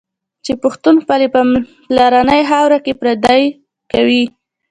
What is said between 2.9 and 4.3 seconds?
پردی کوي